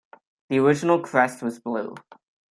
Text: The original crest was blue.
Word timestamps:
The 0.49 0.57
original 0.57 0.99
crest 0.99 1.43
was 1.43 1.59
blue. 1.59 1.93